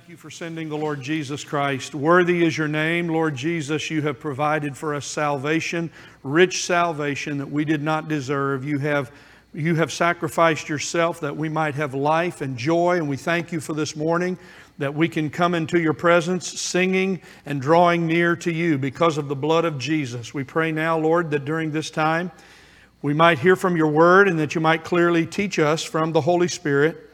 [0.00, 1.94] thank you for sending the Lord Jesus Christ.
[1.94, 3.90] Worthy is your name, Lord Jesus.
[3.90, 5.90] You have provided for us salvation,
[6.22, 8.64] rich salvation that we did not deserve.
[8.64, 9.12] You have,
[9.52, 13.60] you have sacrificed yourself that we might have life and joy, and we thank you
[13.60, 14.38] for this morning
[14.78, 19.28] that we can come into your presence singing and drawing near to you because of
[19.28, 20.32] the blood of Jesus.
[20.32, 22.30] We pray now, Lord, that during this time
[23.02, 26.22] we might hear from your word and that you might clearly teach us from the
[26.22, 27.09] Holy Spirit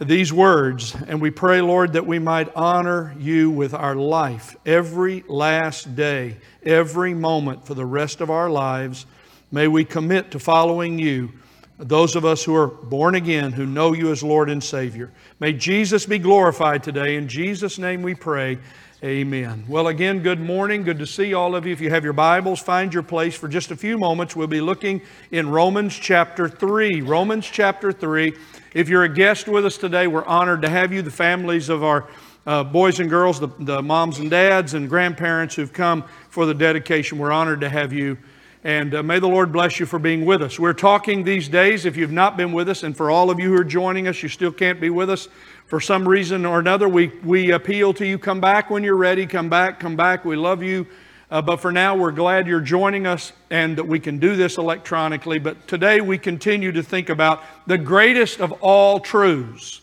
[0.00, 5.24] these words, and we pray, Lord, that we might honor you with our life every
[5.28, 9.06] last day, every moment for the rest of our lives.
[9.50, 11.32] May we commit to following you,
[11.78, 15.10] those of us who are born again, who know you as Lord and Savior.
[15.40, 17.16] May Jesus be glorified today.
[17.16, 18.58] In Jesus' name we pray.
[19.04, 19.64] Amen.
[19.66, 20.84] Well, again, good morning.
[20.84, 21.72] Good to see all of you.
[21.72, 24.36] If you have your Bibles, find your place for just a few moments.
[24.36, 27.00] We'll be looking in Romans chapter 3.
[27.00, 28.32] Romans chapter 3.
[28.74, 31.02] If you're a guest with us today, we're honored to have you.
[31.02, 32.08] The families of our
[32.46, 36.54] uh, boys and girls, the, the moms and dads, and grandparents who've come for the
[36.54, 38.16] dedication, we're honored to have you.
[38.64, 40.58] And uh, may the Lord bless you for being with us.
[40.58, 43.48] We're talking these days, if you've not been with us, and for all of you
[43.48, 45.28] who are joining us, you still can't be with us
[45.72, 49.26] for some reason or another, we, we appeal to you come back when you're ready,
[49.26, 50.22] come back, come back.
[50.22, 50.86] We love you.
[51.32, 54.58] Uh, but for now, we're glad you're joining us and that we can do this
[54.58, 55.38] electronically.
[55.38, 59.80] But today, we continue to think about the greatest of all truths,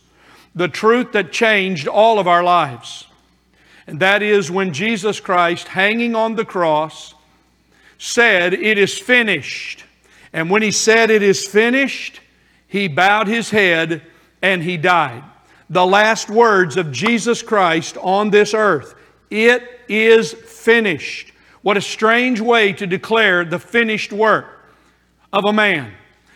[0.54, 3.08] the truth that changed all of our lives.
[3.88, 7.16] And that is when Jesus Christ, hanging on the cross,
[7.98, 9.86] said, It is finished.
[10.32, 12.22] And when he said, It is finished,
[12.68, 14.04] he bowed his head
[14.44, 15.24] and he died.
[15.68, 18.94] The last words of Jesus Christ on this earth
[19.32, 21.34] it is finished.
[21.62, 24.46] What a strange way to declare the finished work
[25.34, 25.94] of a man.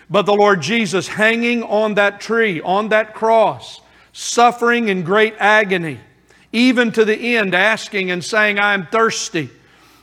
[0.09, 5.99] But the Lord Jesus hanging on that tree, on that cross, suffering in great agony,
[6.51, 9.49] even to the end, asking and saying, I am thirsty.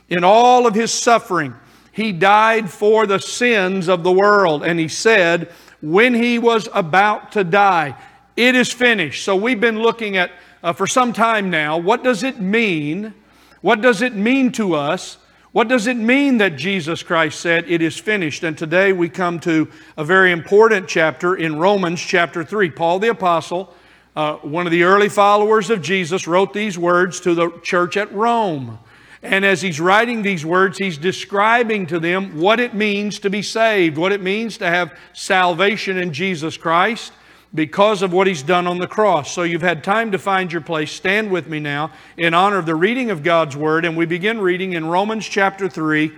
[0.09, 1.55] In all of his suffering,
[1.93, 4.63] he died for the sins of the world.
[4.63, 5.49] And he said,
[5.81, 7.95] when he was about to die,
[8.35, 9.23] it is finished.
[9.23, 10.31] So we've been looking at,
[10.63, 13.13] uh, for some time now, what does it mean
[13.61, 15.17] what does it mean to us?
[15.51, 18.43] What does it mean that Jesus Christ said, It is finished?
[18.43, 22.71] And today we come to a very important chapter in Romans chapter 3.
[22.71, 23.73] Paul the Apostle,
[24.15, 28.11] uh, one of the early followers of Jesus, wrote these words to the church at
[28.13, 28.79] Rome.
[29.23, 33.43] And as he's writing these words, he's describing to them what it means to be
[33.43, 37.11] saved, what it means to have salvation in Jesus Christ
[37.53, 39.31] because of what he's done on the cross.
[39.31, 40.91] So you've had time to find your place.
[40.91, 43.83] Stand with me now in honor of the reading of God's Word.
[43.83, 46.11] And we begin reading in Romans chapter 3.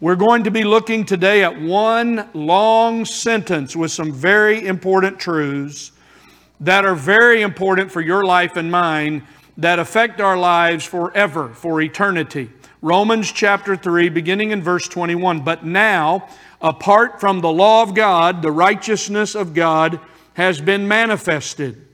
[0.00, 5.92] We're going to be looking today at one long sentence with some very important truths
[6.60, 9.26] that are very important for your life and mine
[9.56, 12.48] that affect our lives forever, for eternity.
[12.80, 15.40] Romans chapter 3, beginning in verse 21.
[15.40, 16.28] But now,
[16.62, 19.98] apart from the law of God, the righteousness of God,
[20.38, 21.84] has been manifested,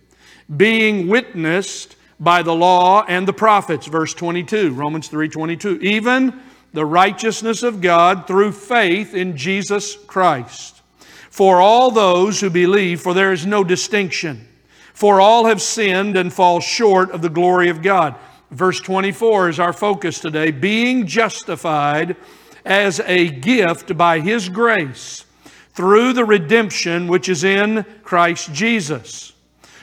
[0.55, 5.79] being witnessed by the law and the prophets, verse 22, Romans 3 22.
[5.81, 6.43] Even
[6.75, 10.83] the righteousness of God through faith in Jesus Christ.
[11.31, 14.47] For all those who believe, for there is no distinction.
[14.93, 18.15] For all have sinned and fall short of the glory of God.
[18.51, 20.51] Verse 24 is our focus today.
[20.51, 22.15] Being justified
[22.63, 25.25] as a gift by His grace
[25.75, 29.33] through the redemption which is in Christ Jesus,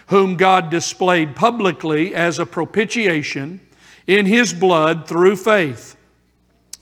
[0.07, 3.59] whom God displayed publicly as a propitiation
[4.07, 5.97] in His blood through faith.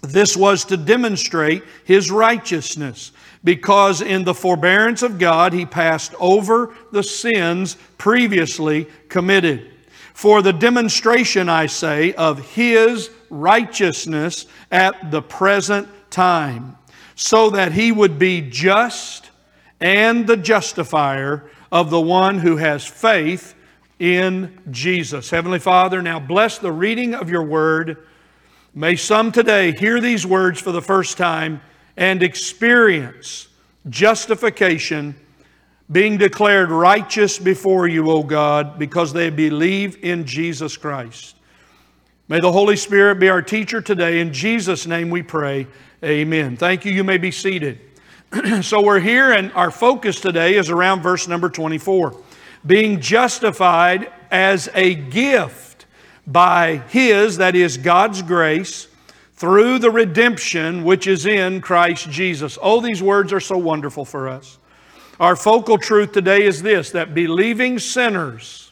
[0.02, 3.12] This was to demonstrate His righteousness,
[3.44, 9.72] because in the forbearance of God He passed over the sins previously committed.
[10.14, 16.76] For the demonstration, I say, of His righteousness at the present time
[17.20, 19.30] so that he would be just
[19.82, 23.56] and the justifier of the one who has faith
[24.00, 25.30] in Jesus.
[25.30, 28.08] Heavenly Father, now bless the reading of your word.
[28.74, 31.60] May some today hear these words for the first time
[31.98, 33.50] and experience
[33.90, 35.14] justification,
[35.92, 41.36] being declared righteous before you, O God, because they believe in Jesus Christ.
[42.30, 44.20] May the Holy Spirit be our teacher today.
[44.20, 45.66] In Jesus' name we pray.
[46.04, 46.58] Amen.
[46.58, 46.92] Thank you.
[46.92, 47.80] You may be seated.
[48.62, 52.16] so we're here, and our focus today is around verse number 24
[52.68, 55.88] being justified as a gift
[56.28, 58.90] by His, that is God's grace,
[59.34, 62.60] through the redemption which is in Christ Jesus.
[62.62, 64.60] Oh, these words are so wonderful for us.
[65.20, 68.69] Our focal truth today is this that believing sinners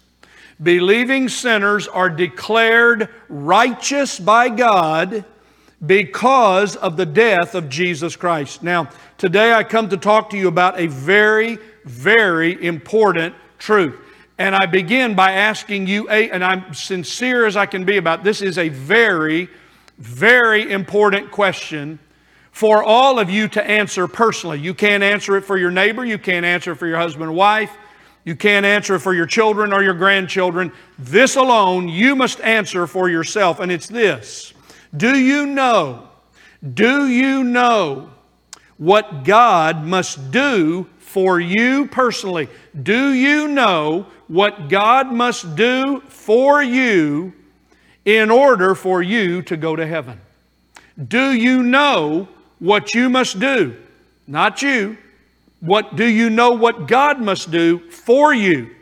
[0.62, 5.24] Believing sinners are declared righteous by God
[5.86, 8.64] because of the death of Jesus Christ.
[8.64, 13.96] Now, today I come to talk to you about a very, very important truth.
[14.40, 18.24] And I begin by asking you, a, and I'm sincere as I can be about
[18.24, 19.50] this, is a very,
[19.98, 22.00] very important question
[22.52, 24.60] for all of you to answer personally.
[24.60, 27.36] You can't answer it for your neighbor, you can't answer it for your husband and
[27.36, 27.72] wife,
[28.28, 30.74] you can't answer for your children or your grandchildren.
[31.00, 34.54] This alone you must answer for yourself, and it's this
[34.96, 36.10] Do you know,
[36.74, 38.12] do you know
[38.78, 42.50] what God must do for you personally?
[42.84, 47.32] Do you know what God must do for you
[48.04, 50.20] in order for you to go to heaven.
[51.08, 52.28] Do you know
[52.60, 53.76] what you must do?
[54.26, 54.98] Not you.
[55.60, 58.76] What do you know what God must do for you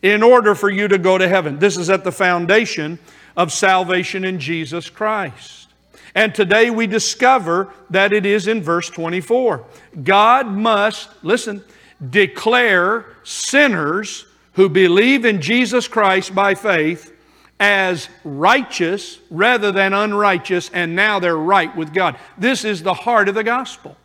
[0.00, 1.58] in order for you to go to heaven?
[1.58, 2.98] This is at the foundation
[3.36, 5.68] of salvation in Jesus Christ.
[6.14, 9.64] And today we discover that it is in verse 24.
[10.02, 11.62] God must, listen,
[12.10, 17.14] declare sinners who believe in Jesus Christ by faith
[17.60, 22.16] as righteous rather than unrighteous, and now they're right with God.
[22.38, 23.96] This is the heart of the gospel.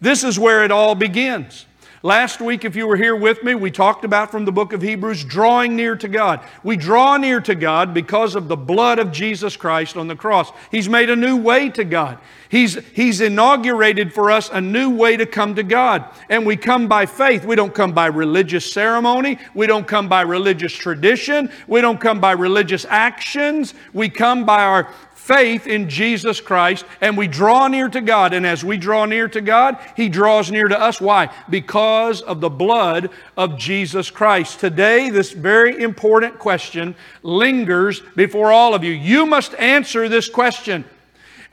[0.00, 1.66] This is where it all begins.
[2.04, 4.80] Last week, if you were here with me, we talked about from the book of
[4.80, 6.40] Hebrews drawing near to God.
[6.62, 10.52] We draw near to God because of the blood of Jesus Christ on the cross.
[10.70, 12.18] He's made a new way to God.
[12.50, 16.04] He's, he's inaugurated for us a new way to come to God.
[16.30, 17.44] And we come by faith.
[17.44, 19.38] We don't come by religious ceremony.
[19.52, 21.50] We don't come by religious tradition.
[21.66, 23.74] We don't come by religious actions.
[23.92, 24.88] We come by our
[25.28, 28.32] faith in Jesus Christ and we draw near to God.
[28.32, 31.02] And as we draw near to God, He draws near to us.
[31.02, 31.30] Why?
[31.50, 34.58] Because of the blood of Jesus Christ.
[34.58, 38.92] Today, this very important question lingers before all of you.
[38.92, 40.86] You must answer this question.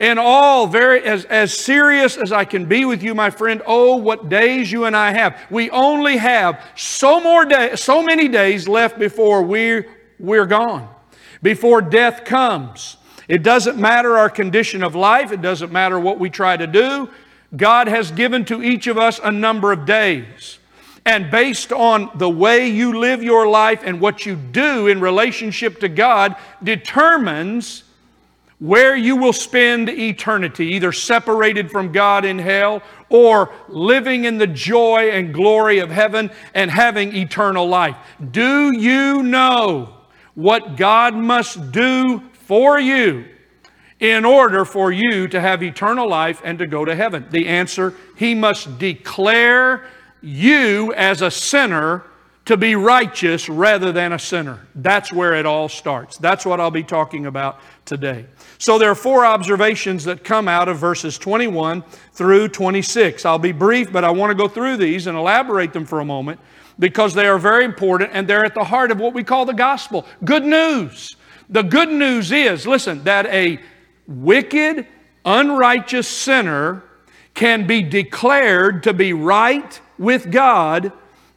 [0.00, 3.96] And all very as, as serious as I can be with you, my friend, oh,
[3.96, 5.38] what days you and I have.
[5.50, 9.86] We only have so more day, so many days left before we're,
[10.18, 10.88] we're gone,
[11.42, 12.96] before death comes.
[13.28, 17.08] It doesn't matter our condition of life, it doesn't matter what we try to do.
[17.56, 20.58] God has given to each of us a number of days.
[21.04, 25.78] And based on the way you live your life and what you do in relationship
[25.80, 27.84] to God, determines
[28.58, 34.46] where you will spend eternity, either separated from God in hell or living in the
[34.46, 37.96] joy and glory of heaven and having eternal life.
[38.30, 39.94] Do you know
[40.34, 43.24] what God must do for you
[43.98, 47.26] in order for you to have eternal life and to go to heaven?
[47.30, 49.84] The answer He must declare
[50.22, 52.04] you as a sinner
[52.44, 54.68] to be righteous rather than a sinner.
[54.76, 56.16] That's where it all starts.
[56.16, 58.26] That's what I'll be talking about today.
[58.58, 61.82] So there are four observations that come out of verses 21
[62.12, 63.24] through 26.
[63.24, 66.04] I'll be brief, but I want to go through these and elaborate them for a
[66.04, 66.38] moment
[66.78, 69.52] because they are very important and they're at the heart of what we call the
[69.52, 70.06] gospel.
[70.24, 71.16] Good news.
[71.48, 73.60] The good news is, listen, that a
[74.06, 74.86] wicked,
[75.24, 76.82] unrighteous sinner
[77.34, 80.92] can be declared to be right with God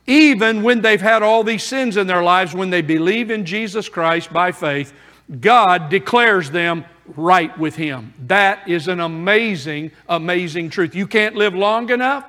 [0.09, 3.88] even when they've had all these sins in their lives, when they believe in Jesus
[3.88, 4.91] Christ by faith,
[5.39, 6.84] God declares them
[7.15, 8.15] right with Him.
[8.25, 10.95] That is an amazing, amazing truth.
[10.95, 12.25] You can't live long enough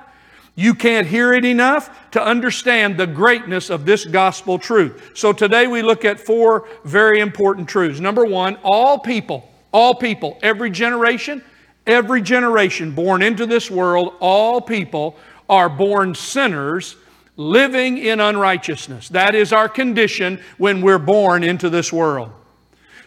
[0.55, 5.11] you can't hear it enough to understand the greatness of this gospel truth.
[5.13, 7.99] So today we look at four very important truths.
[7.99, 11.41] Number one, all people, all people, every generation,
[11.87, 15.15] every generation born into this world, all people
[15.49, 16.97] are born sinners
[17.37, 19.09] living in unrighteousness.
[19.09, 22.31] That is our condition when we're born into this world.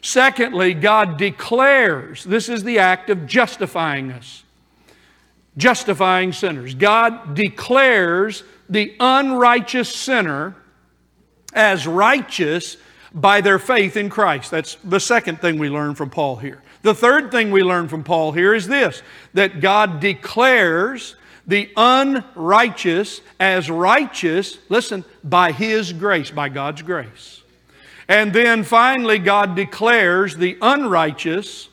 [0.00, 4.43] Secondly, God declares this is the act of justifying us
[5.56, 6.74] justifying sinners.
[6.74, 10.56] God declares the unrighteous sinner
[11.52, 12.76] as righteous
[13.12, 14.50] by their faith in Christ.
[14.50, 16.62] That's the second thing we learn from Paul here.
[16.82, 23.20] The third thing we learn from Paul here is this that God declares the unrighteous
[23.38, 27.42] as righteous, listen, by His grace, by God's grace.
[28.08, 31.68] And then finally, God declares the unrighteous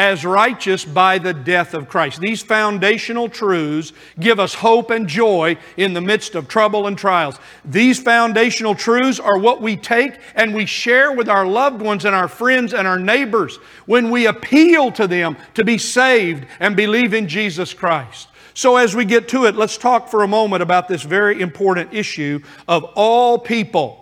[0.00, 2.22] as righteous by the death of Christ.
[2.22, 7.38] These foundational truths give us hope and joy in the midst of trouble and trials.
[7.66, 12.14] These foundational truths are what we take and we share with our loved ones and
[12.14, 17.12] our friends and our neighbors when we appeal to them to be saved and believe
[17.12, 18.28] in Jesus Christ.
[18.54, 21.92] So, as we get to it, let's talk for a moment about this very important
[21.92, 23.98] issue of all people.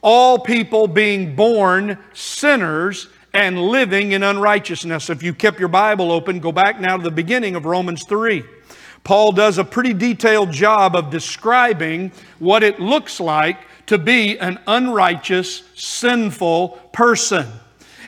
[0.00, 5.10] all people being born sinners and living in unrighteousness.
[5.10, 8.44] If you kept your Bible open, go back now to the beginning of Romans 3.
[9.02, 14.58] Paul does a pretty detailed job of describing what it looks like to be an
[14.66, 17.46] unrighteous, sinful person.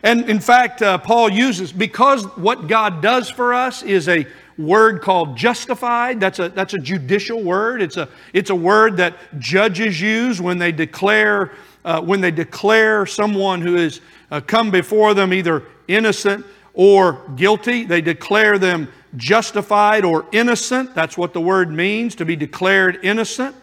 [0.03, 5.03] And in fact, uh, Paul uses, because what God does for us is a word
[5.03, 6.21] called justified.
[6.21, 7.83] That's a, that's a judicial word.
[7.83, 11.53] It's a, it's a word that judges use when they declare,
[11.87, 14.01] uh, when they declare someone who has
[14.31, 17.85] uh, come before them either innocent or guilty.
[17.85, 20.95] They declare them justified or innocent.
[20.95, 23.55] That's what the word means, to be declared innocent,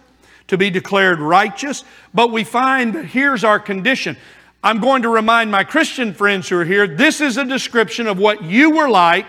[0.48, 1.84] to be declared righteous.
[2.14, 4.16] But we find that here's our condition.
[4.64, 8.18] I'm going to remind my Christian friends who are here this is a description of
[8.18, 9.28] what you were like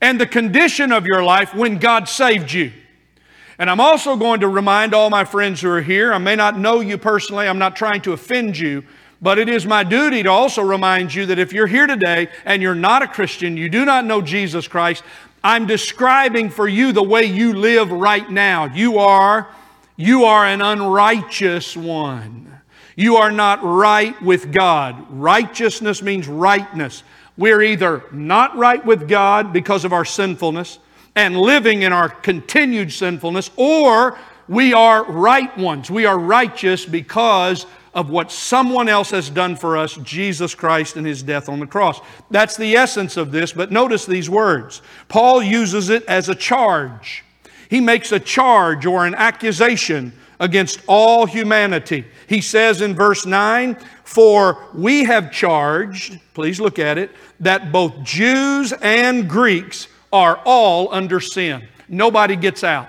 [0.00, 2.72] and the condition of your life when God saved you.
[3.58, 6.58] And I'm also going to remind all my friends who are here, I may not
[6.58, 8.84] know you personally, I'm not trying to offend you,
[9.20, 12.62] but it is my duty to also remind you that if you're here today and
[12.62, 15.02] you're not a Christian, you do not know Jesus Christ,
[15.42, 18.66] I'm describing for you the way you live right now.
[18.66, 19.48] You are,
[19.96, 22.60] you are an unrighteous one.
[22.94, 25.04] You are not right with God.
[25.10, 27.02] Righteousness means rightness.
[27.36, 30.78] We're either not right with God because of our sinfulness
[31.18, 35.90] and living in our continued sinfulness, or we are right ones.
[35.90, 41.04] We are righteous because of what someone else has done for us, Jesus Christ and
[41.04, 42.00] his death on the cross.
[42.30, 44.80] That's the essence of this, but notice these words.
[45.08, 47.24] Paul uses it as a charge.
[47.68, 52.04] He makes a charge or an accusation against all humanity.
[52.28, 57.10] He says in verse 9, For we have charged, please look at it,
[57.40, 61.68] that both Jews and Greeks are all under sin.
[61.88, 62.88] Nobody gets out.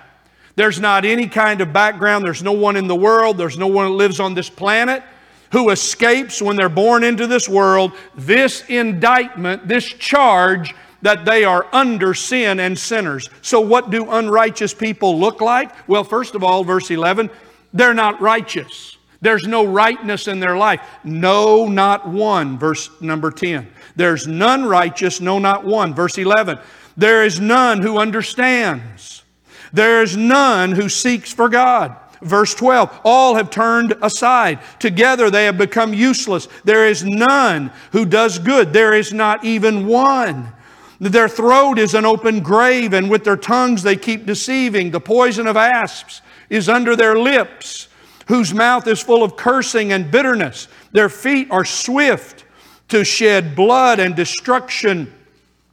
[0.56, 2.26] There's not any kind of background.
[2.26, 3.38] There's no one in the world.
[3.38, 5.04] There's no one that lives on this planet
[5.52, 11.66] who escapes when they're born into this world this indictment, this charge that they are
[11.72, 13.30] under sin and sinners.
[13.42, 15.72] So, what do unrighteous people look like?
[15.88, 17.30] Well, first of all, verse 11,
[17.74, 18.98] they're not righteous.
[19.22, 20.82] There's no rightness in their life.
[21.04, 22.58] No, not one.
[22.58, 23.70] Verse number 10.
[23.96, 25.94] There's none righteous, no, not one.
[25.94, 26.60] Verse 11.
[27.00, 29.24] There is none who understands.
[29.72, 31.96] There is none who seeks for God.
[32.22, 34.60] Verse 12, all have turned aside.
[34.80, 36.50] Together they have become useless.
[36.66, 38.74] There is none who does good.
[38.74, 40.52] There is not even one.
[41.00, 44.92] Their throat is an open grave, and with their tongues they keep deceiving.
[44.92, 47.88] The poison of asps is under their lips,
[48.28, 50.68] whose mouth is full of cursing and bitterness.
[50.92, 52.44] Their feet are swift
[52.90, 55.14] to shed blood and destruction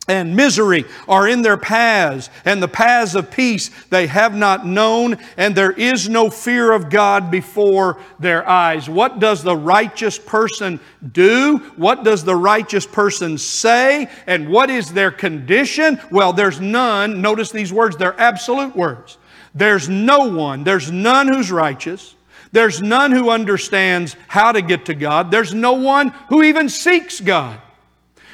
[0.09, 5.19] and misery are in their paths, and the paths of peace they have not known,
[5.37, 8.89] and there is no fear of God before their eyes.
[8.89, 10.81] What does the righteous person
[11.13, 11.59] do?
[11.77, 14.09] What does the righteous person say?
[14.27, 16.01] And what is their condition?
[16.11, 17.21] Well, there's none.
[17.21, 19.19] Notice these words, they're absolute words.
[19.55, 22.15] There's no one, there's none who's righteous.
[22.53, 25.31] There's none who understands how to get to God.
[25.31, 27.61] There's no one who even seeks God.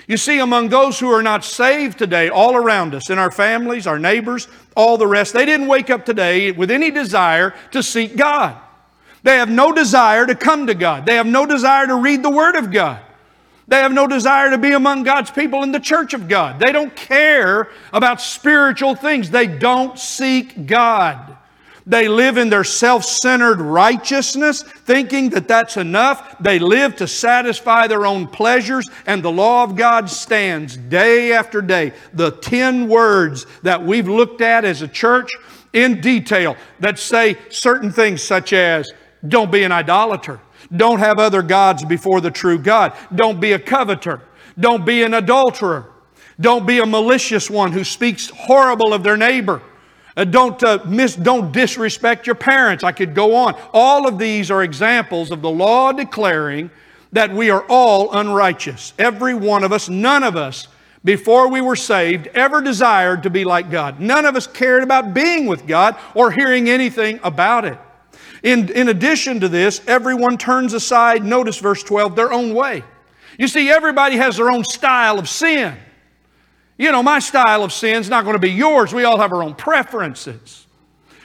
[0.08, 3.86] You see, among those who are not saved today, all around us, in our families,
[3.86, 8.16] our neighbors, all the rest, they didn't wake up today with any desire to seek
[8.16, 8.56] God.
[9.22, 11.06] They have no desire to come to God.
[11.06, 13.00] They have no desire to read the Word of God.
[13.68, 16.58] They have no desire to be among God's people in the church of God.
[16.58, 19.30] They don't care about spiritual things.
[19.30, 21.36] They don't seek God.
[21.86, 26.36] They live in their self centered righteousness, thinking that that's enough.
[26.38, 31.60] They live to satisfy their own pleasures, and the law of God stands day after
[31.60, 31.92] day.
[32.14, 35.30] The 10 words that we've looked at as a church
[35.72, 38.90] in detail that say certain things such as
[39.26, 40.40] don't be an idolater,
[40.74, 44.20] don't have other gods before the true God, don't be a coveter,
[44.58, 45.90] don't be an adulterer,
[46.40, 49.62] don't be a malicious one who speaks horrible of their neighbor.
[50.16, 52.84] Uh, don't, uh, miss, don't disrespect your parents.
[52.84, 53.54] I could go on.
[53.72, 56.70] All of these are examples of the law declaring
[57.12, 58.92] that we are all unrighteous.
[58.98, 60.68] Every one of us, none of us,
[61.04, 64.00] before we were saved, ever desired to be like God.
[64.00, 67.78] None of us cared about being with God or hearing anything about it.
[68.42, 72.82] In, in addition to this, everyone turns aside, notice verse 12, their own way.
[73.38, 75.76] You see, everybody has their own style of sin.
[76.78, 78.92] You know, my style of sin is not going to be yours.
[78.92, 80.66] We all have our own preferences.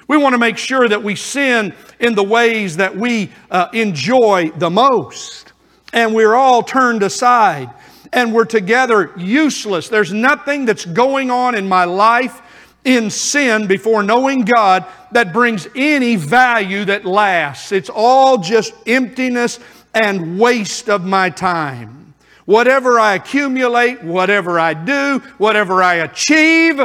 [0.08, 4.52] We want to make sure that we sin in the ways that we uh, enjoy
[4.56, 5.54] the most.
[5.94, 7.70] And we're all turned aside
[8.14, 9.90] and we're together useless.
[9.90, 12.42] There's nothing that's going on in my life
[12.86, 17.72] in sin before knowing God that brings any value that lasts.
[17.72, 19.60] It's all just emptiness
[19.94, 22.07] and waste of my time.
[22.48, 26.80] Whatever I accumulate, whatever I do, whatever I achieve,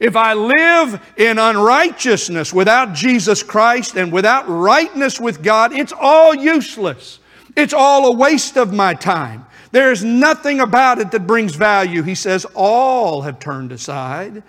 [0.00, 6.34] if I live in unrighteousness without Jesus Christ and without rightness with God, it's all
[6.34, 7.20] useless.
[7.54, 9.46] It's all a waste of my time.
[9.70, 12.02] There's nothing about it that brings value.
[12.02, 14.42] He says, all have turned aside.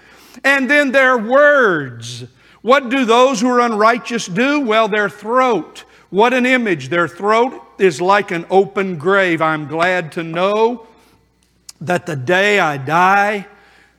[0.44, 2.26] And then their words.
[2.64, 4.62] What do those who are unrighteous do?
[4.62, 5.84] Well, their throat.
[6.10, 6.90] What an image.
[6.90, 9.42] Their throat is like an open grave.
[9.42, 10.88] I'm glad to know
[11.82, 13.48] that the day I die,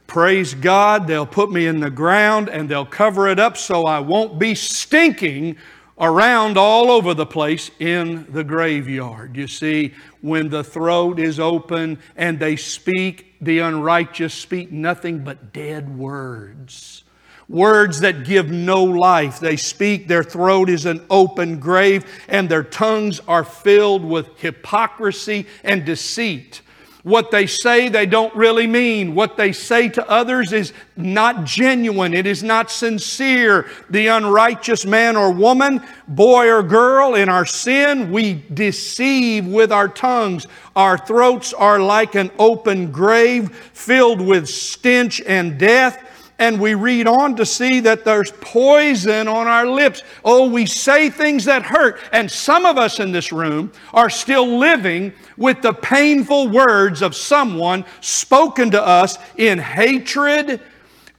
[0.06, 4.00] praise God, they'll put me in the ground and they'll cover it up so I
[4.00, 5.56] won't be stinking
[6.00, 9.36] around all over the place in the graveyard.
[9.36, 15.52] You see, when the throat is open and they speak, the unrighteous speak nothing but
[15.52, 17.04] dead words.
[17.50, 19.40] Words that give no life.
[19.40, 25.46] They speak, their throat is an open grave, and their tongues are filled with hypocrisy
[25.64, 26.62] and deceit.
[27.02, 29.16] What they say, they don't really mean.
[29.16, 32.14] What they say to others is not genuine.
[32.14, 33.68] It is not sincere.
[33.88, 39.88] The unrighteous man or woman, boy or girl, in our sin, we deceive with our
[39.88, 40.46] tongues.
[40.76, 46.06] Our throats are like an open grave filled with stench and death
[46.40, 50.02] and we read on to see that there's poison on our lips.
[50.24, 52.00] Oh, we say things that hurt.
[52.12, 57.14] And some of us in this room are still living with the painful words of
[57.14, 60.62] someone spoken to us in hatred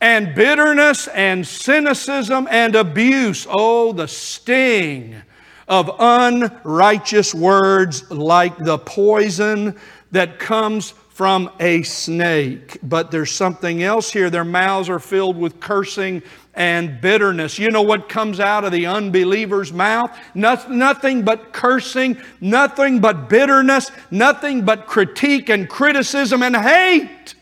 [0.02, 3.46] and bitterness and cynicism and abuse.
[3.48, 5.22] Oh, the sting
[5.68, 9.78] of unrighteous words like the poison
[10.10, 12.78] that comes from a snake.
[12.82, 14.30] But there's something else here.
[14.30, 17.60] Their mouths are filled with cursing and bitterness.
[17.60, 20.18] You know what comes out of the unbeliever's mouth?
[20.34, 27.36] nothing but cursing, nothing but bitterness, nothing but critique and criticism and hate.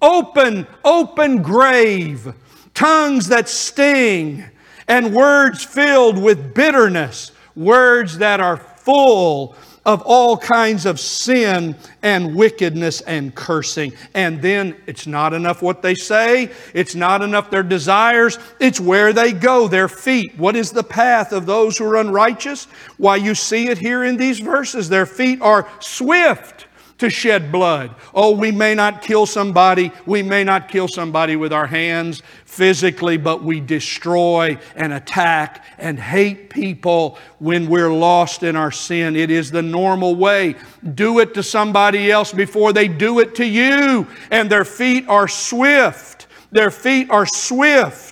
[0.00, 2.34] Open, open grave,
[2.74, 4.44] tongues that sting,
[4.88, 12.34] and words filled with bitterness, words that are full of all kinds of sin and
[12.34, 13.92] wickedness and cursing.
[14.14, 19.12] And then it's not enough what they say, it's not enough their desires, it's where
[19.12, 20.38] they go, their feet.
[20.38, 22.64] What is the path of those who are unrighteous?
[22.96, 24.88] Why, you see it here in these verses.
[24.88, 26.66] Their feet are swift
[27.02, 27.92] to shed blood.
[28.14, 33.16] Oh, we may not kill somebody, we may not kill somebody with our hands physically,
[33.16, 39.16] but we destroy and attack and hate people when we're lost in our sin.
[39.16, 40.54] It is the normal way.
[40.94, 44.06] Do it to somebody else before they do it to you.
[44.30, 46.28] And their feet are swift.
[46.52, 48.11] Their feet are swift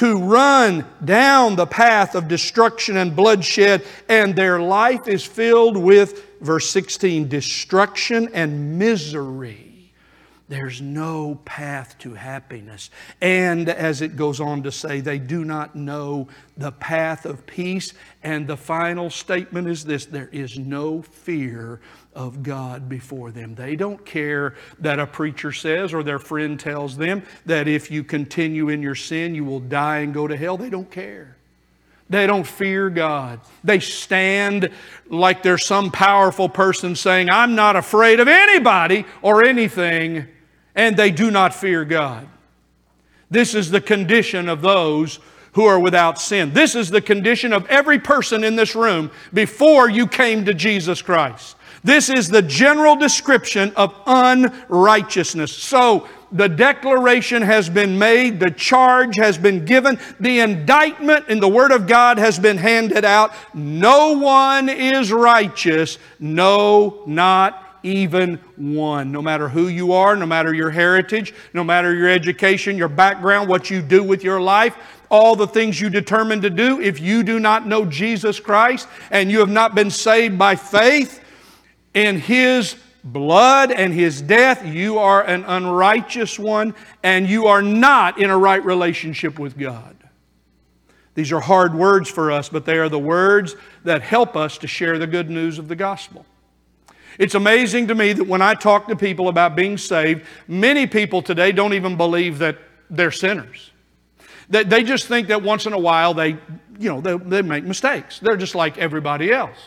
[0.00, 6.24] to run down the path of destruction and bloodshed, and their life is filled with
[6.40, 9.69] verse 16 destruction and misery.
[10.50, 12.90] There's no path to happiness.
[13.20, 17.94] And as it goes on to say, they do not know the path of peace.
[18.24, 21.80] And the final statement is this there is no fear
[22.16, 23.54] of God before them.
[23.54, 28.02] They don't care that a preacher says or their friend tells them that if you
[28.02, 30.56] continue in your sin, you will die and go to hell.
[30.56, 31.36] They don't care.
[32.08, 33.38] They don't fear God.
[33.62, 34.72] They stand
[35.08, 40.26] like there's some powerful person saying, I'm not afraid of anybody or anything,
[40.80, 42.26] and they do not fear God.
[43.30, 45.18] This is the condition of those
[45.52, 46.54] who are without sin.
[46.54, 51.02] This is the condition of every person in this room before you came to Jesus
[51.02, 51.56] Christ.
[51.84, 55.52] This is the general description of unrighteousness.
[55.52, 61.48] So, the declaration has been made, the charge has been given, the indictment in the
[61.48, 63.34] Word of God has been handed out.
[63.52, 69.12] No one is righteous, no, not even one.
[69.12, 73.48] No matter who you are, no matter your heritage, no matter your education, your background,
[73.48, 74.76] what you do with your life,
[75.10, 79.30] all the things you determine to do, if you do not know Jesus Christ and
[79.30, 81.22] you have not been saved by faith
[81.94, 88.20] in His blood and his death, you are an unrighteous one and you are not
[88.20, 89.96] in a right relationship with God.
[91.14, 94.66] These are hard words for us, but they are the words that help us to
[94.66, 96.24] share the good news of the gospel.
[97.20, 101.20] It's amazing to me that when I talk to people about being saved, many people
[101.20, 102.56] today don't even believe that
[102.88, 103.72] they're sinners.
[104.48, 106.38] They, they just think that once in a while they,
[106.78, 108.20] you know, they, they make mistakes.
[108.20, 109.58] They're just like everybody else.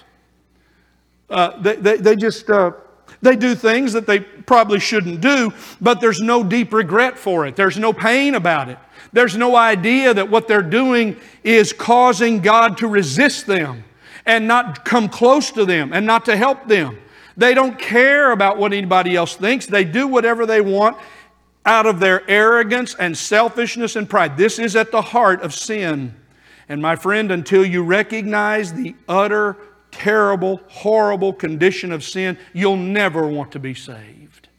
[1.30, 2.72] Uh, they, they, they, just, uh,
[3.22, 7.56] they do things that they probably shouldn't do, but there's no deep regret for it.
[7.56, 8.80] There's no pain about it.
[9.12, 13.84] There's no idea that what they're doing is causing God to resist them
[14.26, 16.98] and not come close to them and not to help them.
[17.36, 19.66] They don't care about what anybody else thinks.
[19.66, 20.98] They do whatever they want
[21.66, 24.38] out of their arrogance and selfishness and pride.
[24.38, 26.16] This is at the heart of sin.
[26.70, 29.58] And my friend, until you recognize the utter,
[29.92, 34.50] terrible, horrible condition of sin, you'll never want to be saved.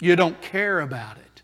[0.00, 1.42] You don't care about it.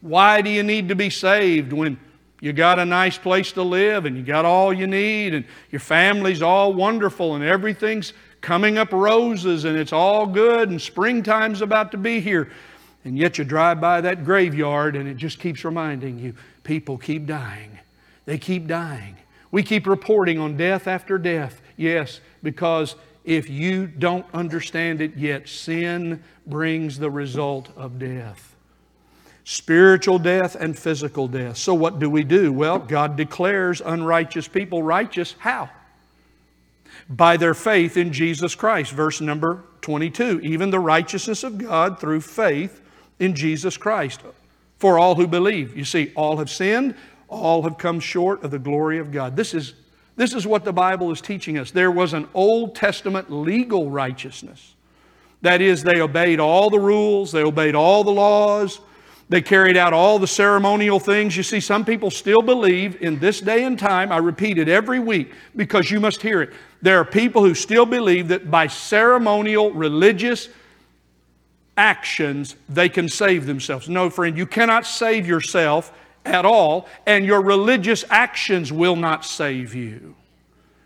[0.00, 1.98] Why do you need to be saved when
[2.40, 5.80] you got a nice place to live and you got all you need and your
[5.80, 11.92] family's all wonderful and everything's coming up roses and it's all good and springtime's about
[11.92, 12.50] to be here?
[13.04, 17.26] And yet you drive by that graveyard and it just keeps reminding you people keep
[17.26, 17.78] dying.
[18.26, 19.16] They keep dying.
[19.50, 21.60] We keep reporting on death after death.
[21.76, 28.50] Yes, because if you don't understand it yet, sin brings the result of death
[29.50, 31.56] spiritual death and physical death.
[31.56, 32.52] So, what do we do?
[32.52, 35.34] Well, God declares unrighteous people righteous.
[35.38, 35.68] How?
[37.10, 38.92] By their faith in Jesus Christ.
[38.92, 42.80] Verse number 22 even the righteousness of God through faith
[43.18, 44.22] in Jesus Christ
[44.80, 45.76] for all who believe.
[45.76, 46.96] You see, all have sinned,
[47.28, 49.36] all have come short of the glory of God.
[49.36, 49.74] This is,
[50.16, 51.70] this is what the Bible is teaching us.
[51.70, 54.74] There was an Old Testament legal righteousness.
[55.42, 58.80] That is, they obeyed all the rules, they obeyed all the laws,
[59.28, 61.36] they carried out all the ceremonial things.
[61.36, 64.98] You see, some people still believe in this day and time, I repeat it every
[64.98, 66.52] week because you must hear it.
[66.82, 70.48] There are people who still believe that by ceremonial religious
[71.76, 73.88] actions, they can save themselves.
[73.88, 75.92] No, friend, you cannot save yourself
[76.24, 80.14] at all, and your religious actions will not save you.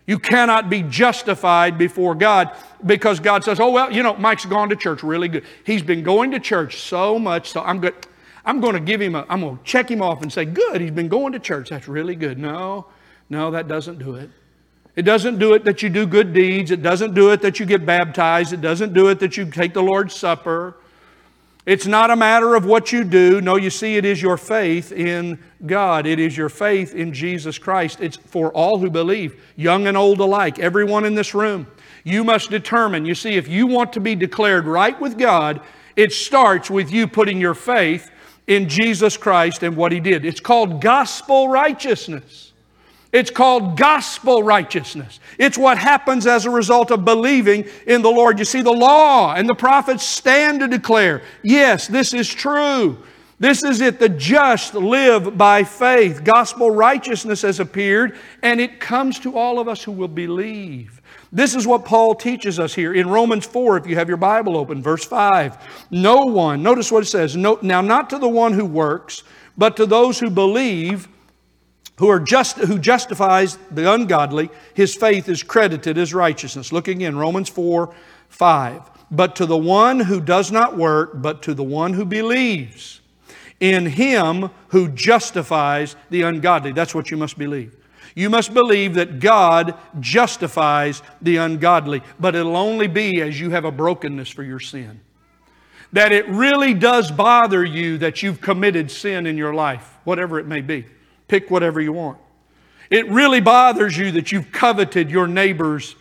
[0.07, 2.55] You cannot be justified before God
[2.85, 5.45] because God says, Oh, well, you know, Mike's gone to church really good.
[5.65, 7.95] He's been going to church so much, so I'm good.
[8.45, 10.83] I'm going to give him a, I'm going to check him off and say, Good,
[10.83, 11.71] he's been going to church.
[11.71, 12.39] That's really good.
[12.39, 12.87] No,
[13.31, 14.31] no, that doesn't do it.
[14.97, 16.71] It doesn't do it that you do good deeds.
[16.71, 18.53] It doesn't do it that you get baptized.
[18.53, 20.77] It doesn't do it that you take the Lord's Supper.
[21.67, 23.41] It's not a matter of what you do.
[23.41, 26.07] No, you see, it is your faith in God.
[26.07, 28.01] It is your faith in Jesus Christ.
[28.01, 31.67] It's for all who believe, young and old alike, everyone in this room.
[32.05, 33.07] You must determine.
[33.07, 35.63] You see, if you want to be declared right with God,
[35.97, 38.11] it starts with you putting your faith
[38.47, 40.27] in Jesus Christ and what He did.
[40.27, 42.53] It's called gospel righteousness.
[43.15, 45.21] It's called gospel righteousness.
[45.39, 48.41] It's what happens as a result of believing in the Lord.
[48.41, 52.99] You see, the law and the prophets stand to declare, yes, this is true.
[53.39, 54.01] This is it.
[54.01, 56.25] The just live by faith.
[56.25, 61.01] Gospel righteousness has appeared, and it comes to all of us who will believe.
[61.31, 64.57] This is what Paul teaches us here in Romans 4, if you have your Bible
[64.57, 65.57] open, verse 5.
[65.93, 69.23] No one, notice what it says, no, now not to the one who works,
[69.57, 71.07] but to those who believe
[71.97, 76.73] who, are just, who justifies the ungodly, his faith is credited as righteousness.
[76.73, 77.95] Look again, Romans 4
[78.29, 78.91] 5.
[79.11, 83.01] But to the one who does not work, but to the one who believes
[83.61, 86.73] in him who justifies the ungodly.
[86.73, 87.77] That's what you must believe.
[88.15, 93.65] You must believe that God justifies the ungodly, but it'll only be as you have
[93.65, 95.01] a brokenness for your sin.
[95.93, 100.47] That it really does bother you that you've committed sin in your life, whatever it
[100.47, 100.87] may be.
[101.29, 102.19] Pick whatever you want.
[102.91, 105.97] It really bothers you that you've coveted your neighbor's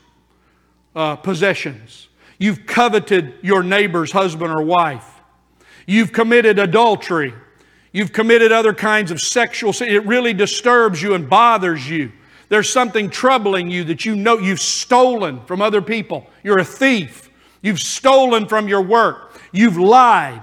[0.96, 2.10] uh, possessions.
[2.38, 5.22] You've coveted your neighbor's husband or wife.
[5.86, 7.34] You've committed adultery.
[7.92, 9.90] You've committed other kinds of sexual sin.
[9.90, 12.12] It really disturbs you and bothers you.
[12.50, 16.30] There's something troubling you that you know you've stolen from other people.
[16.44, 17.32] You're a thief.
[17.62, 19.40] You've stolen from your work.
[19.52, 20.42] You've lied.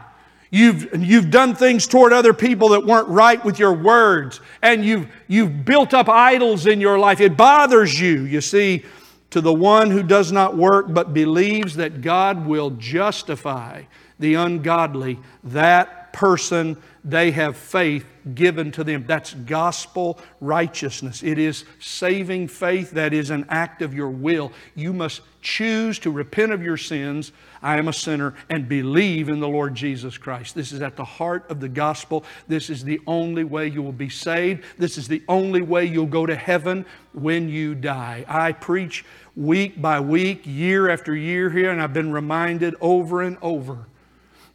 [0.51, 5.09] You've, you've done things toward other people that weren't right with your words, and you've,
[5.29, 7.21] you've built up idols in your life.
[7.21, 8.25] It bothers you.
[8.25, 8.85] You see,
[9.31, 13.85] to the one who does not work but believes that God will justify
[14.19, 19.05] the ungodly, that person, they have faith given to them.
[19.07, 21.23] That's gospel righteousness.
[21.23, 24.53] It is saving faith that is an act of your will.
[24.75, 27.33] You must choose to repent of your sins.
[27.63, 30.55] I am a sinner and believe in the Lord Jesus Christ.
[30.55, 32.25] This is at the heart of the gospel.
[32.49, 34.65] This is the only way you will be saved.
[34.77, 38.25] This is the only way you'll go to heaven when you die.
[38.29, 43.39] I preach week by week, year after year here, and I've been reminded over and
[43.41, 43.87] over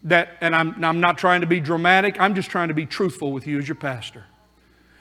[0.05, 3.31] that, and I'm, I'm not trying to be dramatic, I'm just trying to be truthful
[3.31, 4.23] with you as your pastor.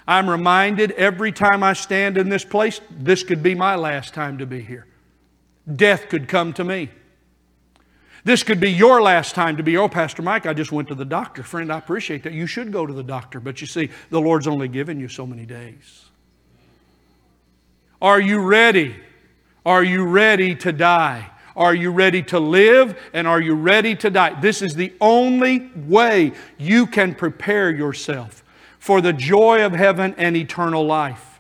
[0.07, 4.39] I'm reminded every time I stand in this place, this could be my last time
[4.39, 4.87] to be here.
[5.77, 6.91] Death could come to me.
[8.25, 10.95] This could be your last time to be, oh, Pastor Mike, I just went to
[10.95, 11.43] the doctor.
[11.43, 12.33] Friend, I appreciate that.
[12.33, 15.27] You should go to the doctor, but you see, the Lord's only given you so
[15.27, 16.07] many days.
[18.01, 18.97] Are you ready?
[19.67, 21.31] Are you ready to die?
[21.57, 22.99] Are you ready to live?
[23.13, 24.41] And are you ready to die?
[24.41, 28.43] This is the only way you can prepare yourself
[28.79, 31.35] for the joy of heaven and eternal life.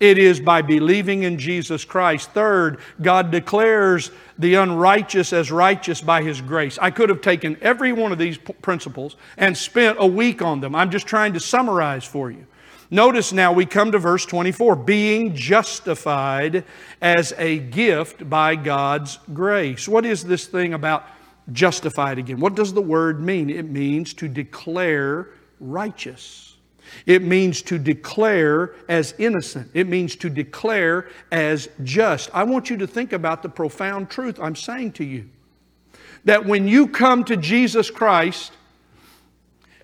[0.00, 2.30] It is by believing in Jesus Christ.
[2.30, 6.78] Third, God declares the unrighteous as righteous by His grace.
[6.80, 10.76] I could have taken every one of these principles and spent a week on them.
[10.76, 12.46] I'm just trying to summarize for you.
[12.90, 16.64] Notice now we come to verse 24 being justified
[17.02, 19.86] as a gift by God's grace.
[19.86, 21.04] What is this thing about
[21.52, 22.40] justified again?
[22.40, 23.50] What does the word mean?
[23.50, 25.28] It means to declare
[25.60, 26.56] righteous.
[27.04, 29.70] It means to declare as innocent.
[29.74, 32.30] It means to declare as just.
[32.32, 35.28] I want you to think about the profound truth I'm saying to you.
[36.24, 38.52] That when you come to Jesus Christ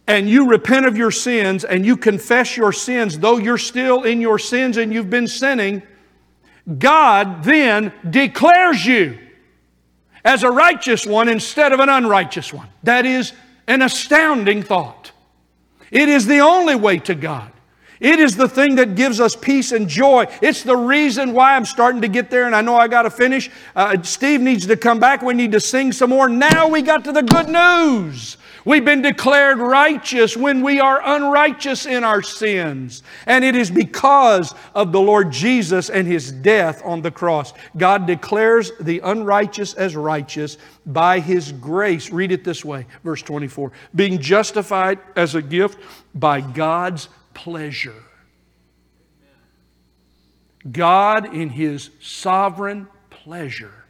[0.06, 4.20] and you repent of your sins and you confess your sins, though you're still in
[4.20, 5.82] your sins and you've been sinning,
[6.78, 9.18] God then declares you
[10.24, 12.68] as a righteous one instead of an unrighteous one.
[12.82, 13.32] That is
[13.66, 15.12] an astounding thought.
[15.90, 17.50] It is the only way to God.
[18.00, 20.26] It is the thing that gives us peace and joy.
[20.42, 23.10] It's the reason why I'm starting to get there, and I know I got to
[23.10, 23.50] finish.
[23.74, 25.22] Uh, Steve needs to come back.
[25.22, 26.28] We need to sing some more.
[26.28, 28.36] Now we got to the good news.
[28.64, 33.02] We've been declared righteous when we are unrighteous in our sins.
[33.26, 37.52] And it is because of the Lord Jesus and His death on the cross.
[37.76, 42.10] God declares the unrighteous as righteous by His grace.
[42.10, 45.78] Read it this way, verse 24 being justified as a gift
[46.14, 48.02] by God's pleasure.
[50.70, 53.84] God, in His sovereign pleasure,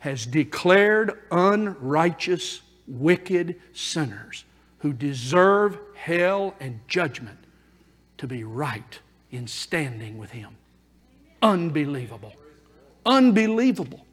[0.00, 4.44] has declared unrighteous wicked sinners
[4.78, 7.38] who deserve hell and judgment
[8.18, 10.56] to be right in standing with Him.
[11.42, 12.32] Unbelievable.
[13.04, 14.04] Unbelievable.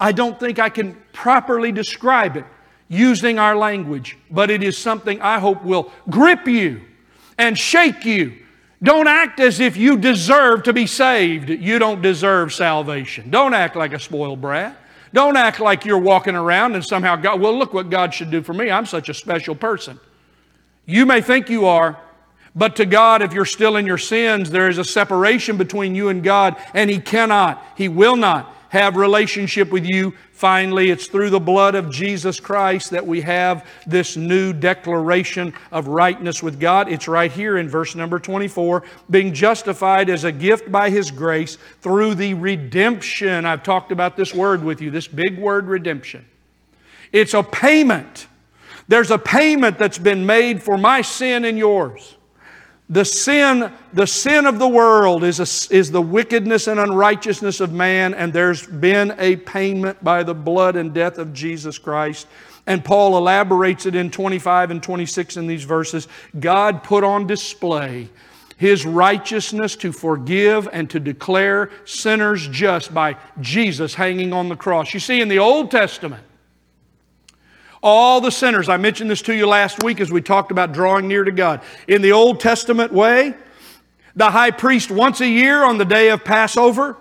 [0.00, 2.44] I don't think I can properly describe it
[2.88, 6.82] using our language, but it is something I hope will grip you
[7.38, 8.38] and shake you.
[8.82, 11.48] Don't act as if you deserve to be saved.
[11.48, 13.30] You don't deserve salvation.
[13.30, 14.76] Don't act like a spoiled brat.
[15.12, 18.42] Don't act like you're walking around and somehow God, well, look what God should do
[18.42, 18.70] for me.
[18.70, 20.00] I'm such a special person.
[20.86, 21.98] You may think you are,
[22.54, 26.08] but to God, if you're still in your sins, there is a separation between you
[26.08, 30.14] and God, and He cannot, He will not have relationship with you.
[30.32, 35.88] Finally, it's through the blood of Jesus Christ that we have this new declaration of
[35.88, 36.88] rightness with God.
[36.90, 41.58] It's right here in verse number 24, being justified as a gift by His grace
[41.82, 43.44] through the redemption.
[43.44, 46.24] I've talked about this word with you, this big word redemption.
[47.12, 48.26] It's a payment.
[48.88, 52.16] There's a payment that's been made for my sin and yours.
[52.90, 57.72] The sin, the sin of the world is, a, is the wickedness and unrighteousness of
[57.72, 62.26] man, and there's been a payment by the blood and death of Jesus Christ.
[62.66, 66.06] And Paul elaborates it in 25 and 26 in these verses.
[66.38, 68.08] God put on display
[68.56, 74.94] his righteousness to forgive and to declare sinners just by Jesus hanging on the cross.
[74.94, 76.22] You see, in the Old Testament,
[77.82, 81.08] all the sinners, I mentioned this to you last week as we talked about drawing
[81.08, 81.62] near to God.
[81.88, 83.34] In the Old Testament way,
[84.14, 86.96] the high priest once a year on the day of Passover,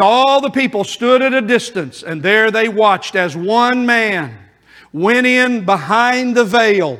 [0.00, 4.36] all the people stood at a distance and there they watched as one man
[4.92, 6.98] went in behind the veil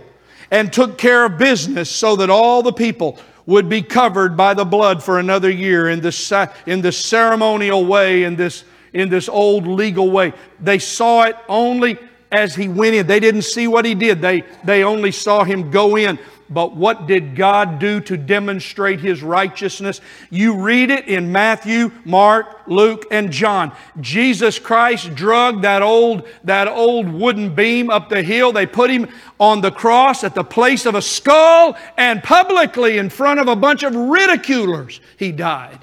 [0.51, 4.65] and took care of business so that all the people would be covered by the
[4.65, 6.33] blood for another year in this,
[6.67, 10.33] in this ceremonial way, in this, in this old legal way.
[10.61, 11.99] They saw it only
[12.31, 13.07] as he went in.
[13.07, 16.19] They didn't see what he did, they, they only saw him go in.
[16.51, 20.01] But what did God do to demonstrate His righteousness?
[20.31, 23.73] You read it in Matthew, Mark, Luke, and John.
[24.01, 28.53] Jesus Christ drug that old, that old wooden beam up the hill.
[28.53, 33.11] They put him on the cross at the place of a skull, and publicly in
[33.11, 35.81] front of a bunch of ridiculers, he died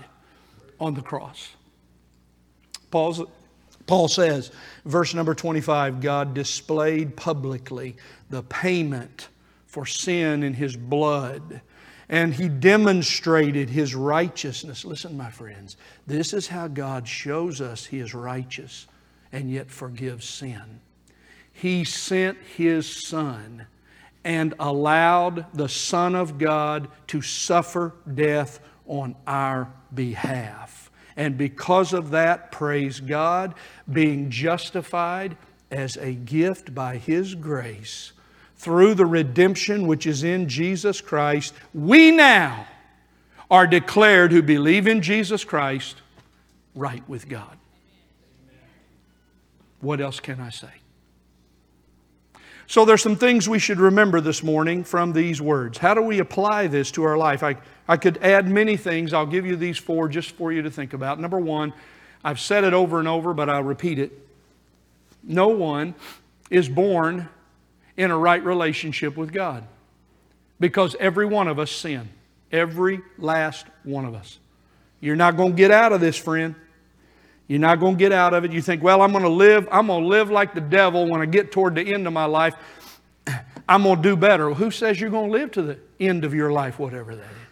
[0.79, 1.49] on the cross.
[2.89, 3.21] Paul's,
[3.86, 4.51] Paul says,
[4.86, 7.95] verse number 25 God displayed publicly
[8.30, 9.30] the payment
[9.65, 11.62] for sin in his blood.
[12.08, 14.86] And he demonstrated his righteousness.
[14.86, 18.88] Listen, my friends, this is how God shows us he is righteous
[19.32, 20.82] and yet forgives sin.
[21.52, 23.65] He sent his Son
[24.24, 30.85] and allowed the Son of God to suffer death on our behalf.
[31.17, 33.54] And because of that, praise God,
[33.91, 35.38] being justified
[35.71, 38.12] as a gift by His grace
[38.58, 42.67] through the redemption which is in Jesus Christ, we now
[43.49, 46.01] are declared who believe in Jesus Christ
[46.73, 47.58] right with God.
[49.82, 50.67] What else can I say?
[52.67, 55.78] So there's some things we should remember this morning from these words.
[55.78, 57.43] How do we apply this to our life?
[57.43, 59.13] I, I could add many things.
[59.13, 61.19] I'll give you these four just for you to think about.
[61.19, 61.74] Number one,
[62.24, 64.12] I've said it over and over, but I'll repeat it.
[65.24, 65.95] No one
[66.50, 67.30] is born
[67.98, 69.65] in a right relationship with God
[70.60, 72.10] because every one of us sin.
[72.52, 74.38] Every last one of us.
[75.00, 76.56] You're not going to get out of this, friend.
[77.48, 78.52] You're not going to get out of it.
[78.52, 81.21] You think, well, I'm going to live, I'm going to live like the devil when
[81.21, 82.56] I get toward the end of my life.
[83.69, 84.52] I'm going to do better.
[84.52, 87.44] Who says you're going to live to the end of your life, whatever that is?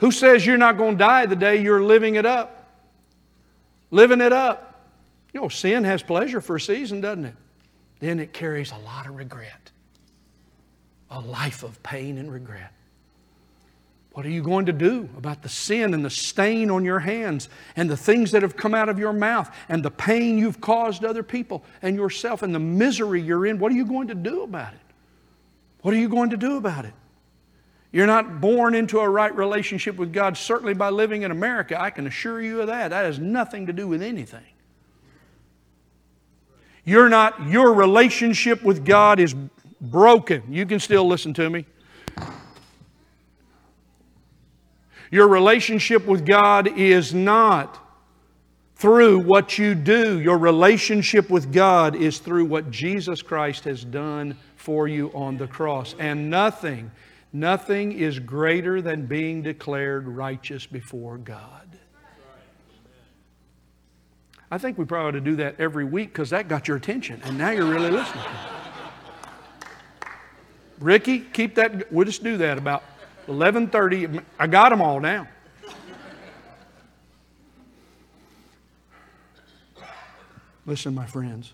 [0.00, 2.66] Who says you're not going to die the day you're living it up?
[3.90, 4.88] Living it up.
[5.32, 7.34] You know, sin has pleasure for a season, doesn't it?
[8.00, 9.70] Then it carries a lot of regret,
[11.10, 12.72] a life of pain and regret.
[14.12, 17.48] What are you going to do about the sin and the stain on your hands
[17.76, 21.04] and the things that have come out of your mouth and the pain you've caused
[21.04, 23.58] other people and yourself and the misery you're in?
[23.58, 24.80] What are you going to do about it?
[25.82, 26.94] What are you going to do about it?
[27.92, 31.80] You're not born into a right relationship with God, certainly by living in America.
[31.80, 32.88] I can assure you of that.
[32.88, 34.44] That has nothing to do with anything.
[36.84, 39.34] You're not, your relationship with God is
[39.80, 40.42] broken.
[40.48, 41.66] You can still listen to me.
[45.10, 47.78] Your relationship with God is not
[48.76, 50.20] through what you do.
[50.20, 55.48] Your relationship with God is through what Jesus Christ has done for you on the
[55.48, 55.94] cross.
[55.98, 56.90] And nothing,
[57.32, 61.78] nothing is greater than being declared righteous before God.
[64.50, 67.20] I think we probably ought to do that every week because that got your attention,
[67.24, 68.24] and now you're really listening.
[70.80, 71.92] Ricky, keep that.
[71.92, 72.82] We'll just do that about
[73.28, 74.20] 11:30.
[74.38, 75.28] I got them all now.
[80.66, 81.52] Listen, my friends.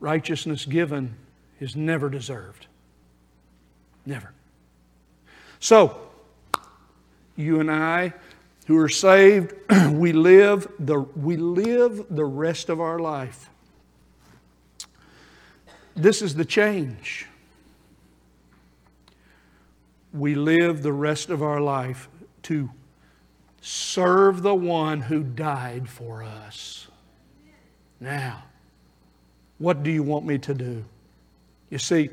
[0.00, 1.16] Righteousness given
[1.60, 2.65] is never deserved.
[4.06, 4.32] Never.
[5.60, 6.00] So,
[7.36, 8.14] you and I
[8.66, 9.52] who are saved,
[9.90, 13.50] we live the, we live the rest of our life.
[15.94, 17.26] This is the change
[20.16, 22.08] we live the rest of our life
[22.42, 22.70] to
[23.60, 26.88] serve the one who died for us.
[28.00, 28.44] Now,
[29.58, 30.84] what do you want me to do?
[31.70, 32.10] You see,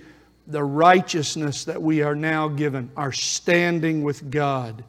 [0.47, 4.83] the righteousness that we are now given, our standing with God,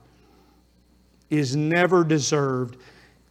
[1.30, 2.76] is never deserved.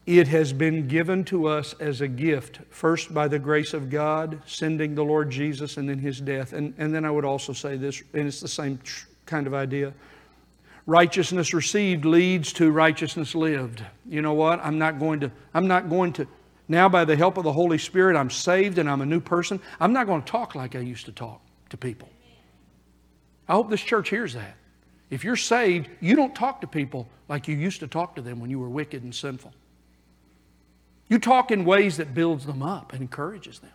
[0.06, 4.42] It has been given to us as a gift, first by the grace of God,
[4.46, 6.54] sending the Lord Jesus and then his death.
[6.54, 8.80] And, and then I would also say this, and it's the same
[9.26, 9.94] kind of idea.
[10.86, 13.84] Righteousness received leads to righteousness lived.
[14.06, 14.60] You know what?
[14.62, 16.28] I'm not going to, I'm not going to,
[16.68, 19.62] now by the help of the Holy Spirit, I'm saved and I'm a new person.
[19.80, 22.10] I'm not going to talk like I used to talk to people.
[23.48, 24.56] I hope this church hears that.
[25.10, 28.40] If you're saved, you don't talk to people like you used to talk to them
[28.40, 29.54] when you were wicked and sinful.
[31.08, 33.72] You talk in ways that builds them up and encourages them.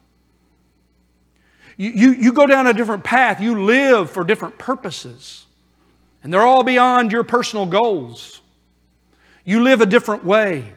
[1.76, 3.40] You, you, you go down a different path.
[3.40, 5.46] You live for different purposes.
[6.22, 8.40] And they're all beyond your personal goals.
[9.44, 10.72] You live a different way.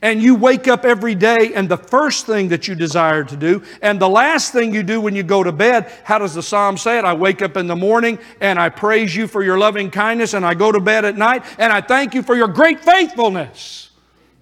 [0.00, 3.62] And you wake up every day, and the first thing that you desire to do,
[3.82, 6.78] and the last thing you do when you go to bed, how does the psalm
[6.78, 7.04] say it?
[7.04, 10.46] I wake up in the morning and I praise you for your loving kindness, and
[10.46, 13.90] I go to bed at night and I thank you for your great faithfulness.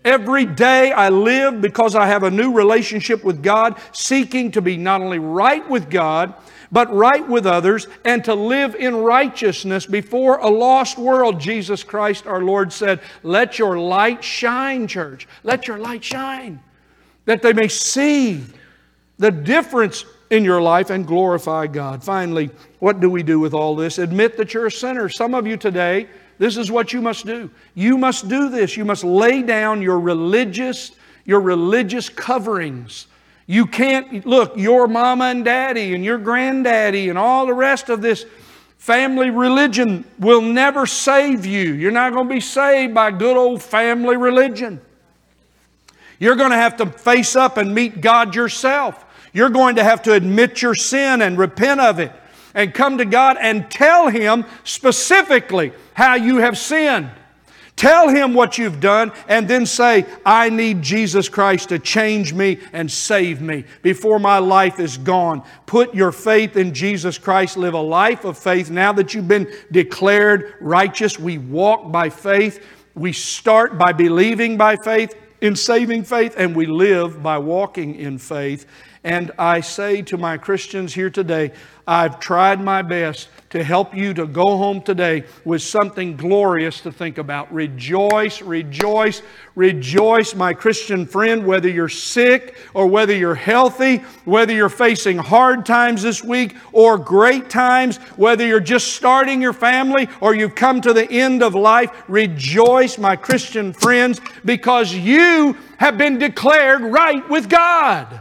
[0.04, 4.76] Every day I live because I have a new relationship with God, seeking to be
[4.76, 6.32] not only right with God,
[6.72, 11.40] but right with others, and to live in righteousness before a lost world.
[11.40, 15.26] Jesus Christ our Lord said, Let your light shine, church.
[15.42, 16.61] Let your light shine,
[17.24, 18.44] that they may see
[19.18, 22.02] the difference in your life and glorify God.
[22.02, 23.98] Finally, what do we do with all this?
[23.98, 25.09] Admit that you're a sinner.
[25.09, 27.51] Some of you today, this is what you must do.
[27.74, 28.76] You must do this.
[28.76, 30.92] You must lay down your religious,
[31.24, 33.09] your religious coverings.
[33.51, 38.01] You can't, look, your mama and daddy and your granddaddy and all the rest of
[38.01, 38.24] this
[38.78, 41.72] family religion will never save you.
[41.72, 44.80] You're not going to be saved by good old family religion.
[46.20, 49.05] You're going to have to face up and meet God yourself.
[49.32, 52.12] You're going to have to admit your sin and repent of it
[52.55, 57.11] and come to God and tell Him specifically how you have sinned.
[57.81, 62.59] Tell Him what you've done and then say, I need Jesus Christ to change me
[62.74, 65.43] and save me before my life is gone.
[65.64, 67.57] Put your faith in Jesus Christ.
[67.57, 68.68] Live a life of faith.
[68.68, 72.62] Now that you've been declared righteous, we walk by faith
[72.95, 78.18] We start by believing by faith in saving faith, and we live by walking in
[78.18, 78.66] faith.
[79.03, 81.53] And I say to my Christians here today,
[81.86, 86.92] I've tried my best to help you to go home today with something glorious to
[86.92, 87.51] think about.
[87.51, 89.22] Rejoice, rejoice,
[89.55, 93.96] rejoice, my Christian friend, whether you're sick or whether you're healthy,
[94.26, 99.55] whether you're facing hard times this week or great times, whether you're just starting your
[99.55, 101.90] family or you've come to the end of life.
[102.07, 108.20] Rejoice, my Christian friends, because you have been declared right with God.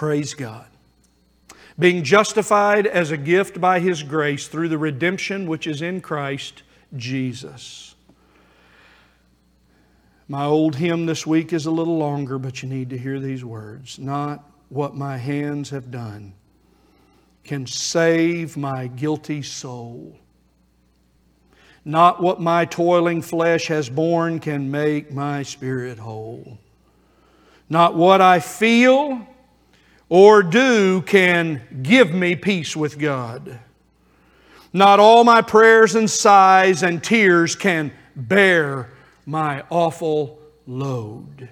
[0.00, 0.64] Praise God
[1.78, 6.62] being justified as a gift by His grace through the redemption which is in Christ
[6.96, 7.94] Jesus.
[10.26, 13.44] My old hymn this week is a little longer, but you need to hear these
[13.44, 13.98] words.
[13.98, 16.32] Not what my hands have done
[17.44, 20.16] can save my guilty soul.
[21.84, 26.56] Not what my toiling flesh has borne can make my spirit whole.
[27.68, 29.26] Not what I feel
[30.10, 33.60] or do can give me peace with God.
[34.72, 38.90] Not all my prayers and sighs and tears can bear
[39.24, 41.48] my awful load.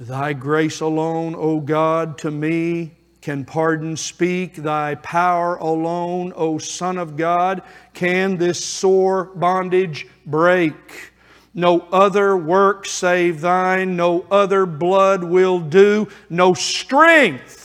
[0.00, 4.56] Thy grace alone, O God, to me can pardon speak.
[4.56, 7.62] Thy power alone, O Son of God,
[7.94, 11.11] can this sore bondage break.
[11.54, 17.62] No other work save thine, no other blood will do, no strength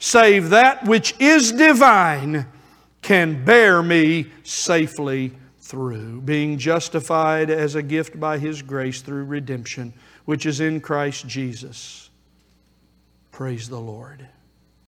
[0.00, 2.46] save that which is divine
[3.02, 9.92] can bear me safely through, being justified as a gift by His grace through redemption,
[10.24, 12.10] which is in Christ Jesus.
[13.30, 14.26] Praise the Lord.